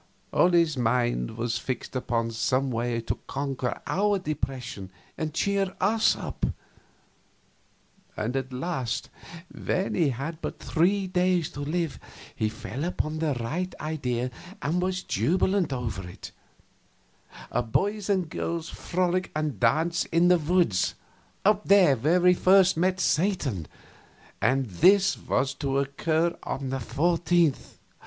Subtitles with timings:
[0.33, 5.75] All his mind was fixed upon finding some way to conquer our depression and cheer
[5.79, 6.47] us up;
[8.17, 9.09] and at last,
[9.53, 11.99] when he had but three days to live,
[12.35, 16.31] he fell upon the right idea and was jubilant over it
[17.51, 20.95] a boys and girls' frolic and dance in the woods,
[21.45, 23.67] up there where we first met Satan,
[24.41, 27.77] and this was to occur on the 14th.